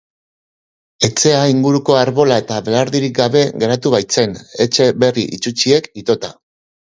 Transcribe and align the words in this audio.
Etxea 1.07 1.41
inguruko 1.49 1.97
arbola 2.03 2.37
eta 2.43 2.57
belardirik 2.69 3.13
gabe 3.19 3.43
geratu 3.65 3.93
baitzen, 3.97 4.35
etxe 4.67 4.87
berri 5.05 5.29
itsusiek 5.39 5.91
itota. 6.03 6.33